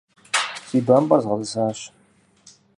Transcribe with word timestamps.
Си 0.67 0.77
бампӀэр 0.85 1.19
згъэтӀысащ. 1.23 1.79